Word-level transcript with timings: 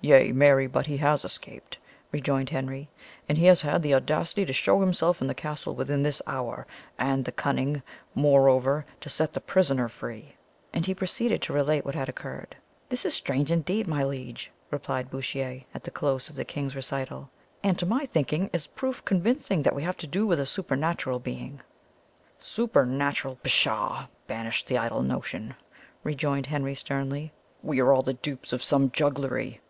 "Yea, 0.00 0.30
marry, 0.30 0.68
but 0.68 0.86
he 0.86 0.98
has 0.98 1.24
escaped," 1.24 1.76
rejoined 2.12 2.48
Henry; 2.50 2.88
"and 3.28 3.36
he 3.36 3.46
has 3.46 3.62
had 3.62 3.82
the 3.82 3.92
audacity 3.92 4.44
to 4.44 4.52
show 4.52 4.78
himself 4.80 5.20
in 5.20 5.26
the 5.26 5.34
castle 5.34 5.74
within 5.74 6.04
this 6.04 6.22
hour, 6.24 6.68
and 6.96 7.24
the 7.24 7.32
cunning, 7.32 7.82
moreover, 8.14 8.86
to 9.00 9.08
set 9.08 9.32
the 9.32 9.40
prisoner 9.40 9.88
free." 9.88 10.36
And 10.72 10.86
he 10.86 10.94
proceeded 10.94 11.42
to 11.42 11.52
relate 11.52 11.84
what 11.84 11.96
had 11.96 12.08
occurred. 12.08 12.54
"This 12.88 13.04
is 13.04 13.12
strange 13.12 13.50
indeed, 13.50 13.88
my 13.88 14.04
liege," 14.04 14.52
replied 14.70 15.10
Bouchier, 15.10 15.64
at 15.74 15.82
the 15.82 15.90
close 15.90 16.28
of 16.28 16.36
the 16.36 16.44
king's 16.44 16.76
recital, 16.76 17.28
"and 17.64 17.76
to 17.80 17.84
my 17.84 18.04
thinking, 18.06 18.50
is 18.52 18.68
proof 18.68 19.04
convincing 19.04 19.62
that 19.62 19.74
we 19.74 19.82
have 19.82 19.96
to 19.96 20.06
do 20.06 20.28
with 20.28 20.38
a 20.38 20.46
supernatural 20.46 21.18
being." 21.18 21.60
"Supernatura! 22.38 23.36
pshaw! 23.42 24.06
banish 24.28 24.64
the 24.64 24.78
idle 24.78 25.02
notion," 25.02 25.56
rejoined 26.04 26.46
Henry 26.46 26.76
sternly. 26.76 27.32
"We 27.64 27.80
are 27.80 27.92
all 27.92 28.02
the 28.02 28.14
dupes 28.14 28.52
of 28.52 28.62
some 28.62 28.92
jugglery. 28.92 29.60